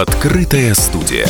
[0.00, 1.28] Открытая студия.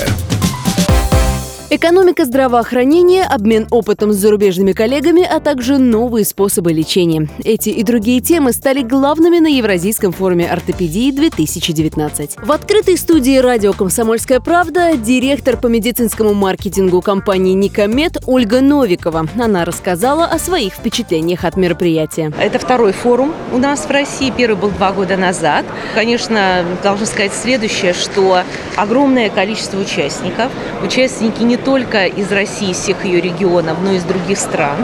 [1.75, 7.29] Экономика здравоохранения, обмен опытом с зарубежными коллегами, а также новые способы лечения.
[7.43, 12.37] Эти и другие темы стали главными на Евразийском форуме ортопедии 2019.
[12.41, 19.27] В открытой студии радио «Комсомольская правда» директор по медицинскому маркетингу компании «Никомед» Ольга Новикова.
[19.37, 22.33] Она рассказала о своих впечатлениях от мероприятия.
[22.39, 24.33] Это второй форум у нас в России.
[24.37, 25.65] Первый был два года назад.
[25.97, 28.45] Конечно, должна сказать следующее, что
[28.77, 30.53] огромное количество участников.
[30.81, 34.77] Участники не только из России, всех ее регионов, но и из других стран,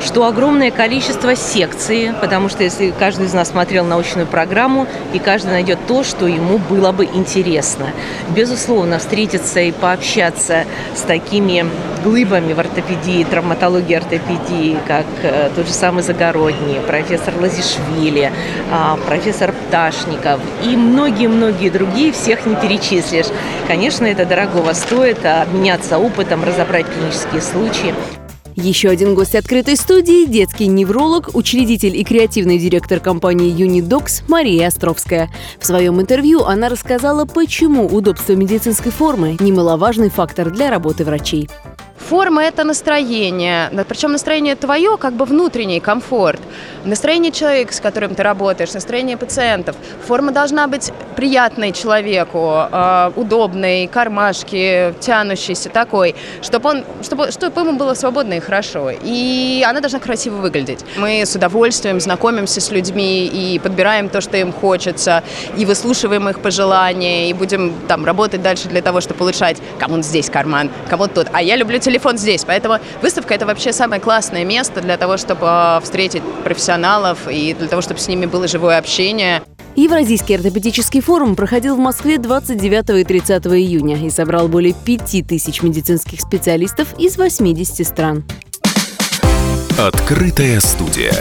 [0.00, 5.52] что огромное количество секций, потому что если каждый из нас смотрел научную программу, и каждый
[5.52, 7.86] найдет то, что ему было бы интересно.
[8.30, 10.64] Безусловно, встретиться и пообщаться
[10.94, 11.66] с такими
[12.02, 18.32] глыбами в ортопедии, травматологии ортопедии, как э, тот же самый Загородний, профессор Лазишвили,
[18.70, 23.26] а, профессор Пташников и многие-многие другие, всех не перечислишь.
[23.66, 27.94] Конечно, это дорогого стоит, а обменяться опытом, разобрать клинические случаи.
[28.54, 35.30] Еще один гость открытой студии– детский невролог, учредитель и креативный директор компании Unidocs Мария Островская.
[35.58, 41.48] В своем интервью она рассказала, почему удобство медицинской формы– немаловажный фактор для работы врачей.
[42.12, 46.42] Форма– это настроение, причем настроение твое, как бы внутренний комфорт.
[46.84, 49.76] Настроение человека, с которым ты работаешь, настроение пациентов.
[50.06, 57.78] Форма должна быть приятной человеку, э, удобной, кармашки, тянущейся такой, чтобы, он, чтобы, чтобы ему
[57.78, 58.90] было свободно и хорошо.
[58.90, 60.84] И она должна красиво выглядеть.
[60.98, 65.22] Мы с удовольствием знакомимся с людьми и подбираем то, что им хочется,
[65.56, 70.28] и выслушиваем их пожелания, и будем там работать дальше для того, чтобы улучшать, кому здесь
[70.28, 71.28] карман, кому тут.
[71.32, 72.44] А я люблю телефон телефон здесь.
[72.44, 77.68] Поэтому выставка– это вообще самое классное место для того, чтобы а, встретить профессионалов и для
[77.68, 79.42] того, чтобы с ними было живое общение.
[79.76, 86.20] Евразийский ортопедический форум проходил в Москве 29 и 30 июня и собрал более 5000 медицинских
[86.20, 88.24] специалистов из 80 стран.
[89.78, 91.14] Открытая студия.